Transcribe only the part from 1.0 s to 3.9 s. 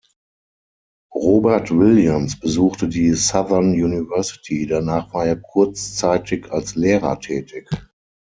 Robert Williams besuchte die Southern